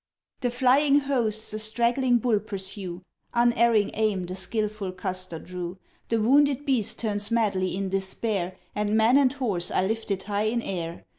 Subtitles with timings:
[0.39, 3.03] The flying hosts a straggling bull pursue;
[3.35, 5.77] Unerring aim, the skillful Custer drew.
[6.09, 10.63] The wounded beast turns madly in despair And man and horse are lifted high in
[10.63, 11.05] air.